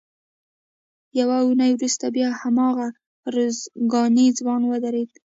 یوه 1.19 1.37
اونۍ 1.45 1.71
وروسته 1.75 2.05
بیا 2.15 2.29
هماغه 2.41 2.87
ارزګانی 3.29 4.27
ځوان 4.37 4.61
ودرېد. 4.65 5.11